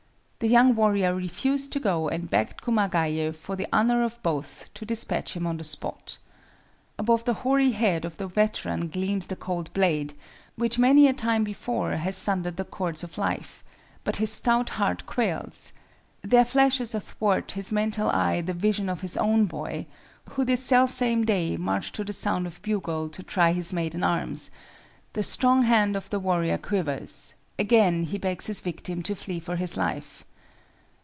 [0.43, 4.87] The young warrior refused to go and begged Kumagaye, for the honor of both, to
[4.87, 6.17] despatch him on the spot.
[6.97, 10.15] Above the hoary head of the veteran gleams the cold blade,
[10.55, 13.63] which many a time before has sundered the chords of life,
[14.03, 15.73] but his stout heart quails;
[16.23, 19.85] there flashes athwart his mental eye the vision of his own boy,
[20.29, 24.03] who this self same day marched to the sound of bugle to try his maiden
[24.03, 24.49] arms;
[25.13, 29.57] the strong hand of the warrior quivers; again he begs his victim to flee for
[29.57, 30.25] his life.